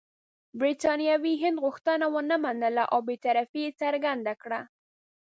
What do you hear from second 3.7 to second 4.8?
څرګنده کړه.